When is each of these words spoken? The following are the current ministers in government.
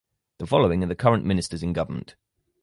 The 0.39 0.47
following 0.47 0.83
are 0.83 0.87
the 0.87 0.95
current 0.95 1.25
ministers 1.25 1.61
in 1.61 1.73
government. 1.73 2.15